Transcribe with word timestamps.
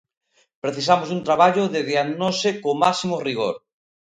Precisamos 0.63 1.07
dun 1.09 1.25
traballo 1.27 1.63
de 1.73 1.81
diagnose 1.91 2.49
co 2.61 2.79
máximo 2.83 3.15
rigor. 3.27 3.55